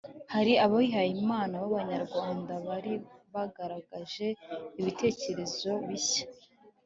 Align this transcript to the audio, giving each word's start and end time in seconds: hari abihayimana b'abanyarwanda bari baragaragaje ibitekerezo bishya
hari 0.33 0.53
abihayimana 0.65 1.53
b'abanyarwanda 1.61 2.53
bari 2.67 2.93
baragaragaje 3.33 4.27
ibitekerezo 4.79 5.71
bishya 5.87 6.25